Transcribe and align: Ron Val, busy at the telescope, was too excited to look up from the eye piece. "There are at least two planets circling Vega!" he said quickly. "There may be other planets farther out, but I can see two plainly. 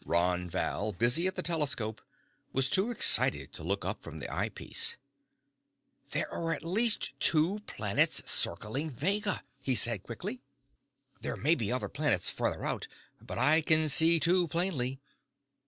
Ron 0.03 0.49
Val, 0.49 0.93
busy 0.93 1.27
at 1.27 1.35
the 1.35 1.43
telescope, 1.43 2.01
was 2.53 2.71
too 2.71 2.89
excited 2.89 3.53
to 3.53 3.63
look 3.63 3.85
up 3.85 4.01
from 4.01 4.17
the 4.17 4.33
eye 4.33 4.49
piece. 4.49 4.97
"There 6.09 6.27
are 6.33 6.51
at 6.53 6.63
least 6.63 7.11
two 7.19 7.59
planets 7.67 8.23
circling 8.25 8.89
Vega!" 8.89 9.43
he 9.59 9.75
said 9.75 10.01
quickly. 10.01 10.41
"There 11.21 11.37
may 11.37 11.53
be 11.53 11.71
other 11.71 11.87
planets 11.87 12.31
farther 12.31 12.65
out, 12.65 12.87
but 13.21 13.37
I 13.37 13.61
can 13.61 13.87
see 13.89 14.19
two 14.19 14.47
plainly. 14.47 14.99